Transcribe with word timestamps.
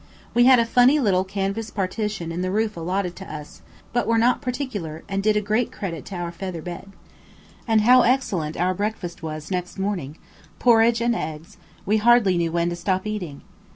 We 0.33 0.45
had 0.45 0.57
a 0.57 0.65
funny 0.65 0.97
little 0.99 1.23
canvas 1.23 1.69
partition 1.69 2.31
in 2.31 2.41
the 2.41 2.49
roof 2.49 2.75
allotted 2.75 3.15
to 3.17 3.31
us; 3.31 3.61
but 3.93 4.07
were 4.07 4.17
not 4.17 4.41
particular, 4.41 5.03
and 5.07 5.21
did 5.21 5.45
great 5.45 5.71
credit 5.71 6.05
to 6.05 6.15
our 6.15 6.31
feather 6.31 6.63
bed. 6.63 6.91
And 7.67 7.81
how 7.81 8.01
excellent 8.01 8.57
our 8.57 8.73
breakfast 8.73 9.21
was 9.21 9.51
next 9.51 9.77
morning, 9.77 10.17
porridge 10.57 11.01
and 11.01 11.13
eggs; 11.15 11.57
we 11.85 11.97
hardly 11.97 12.35
knew 12.35 12.51
when 12.51 12.71
to 12.71 12.75
stop 12.75 13.05
eating. 13.05 13.43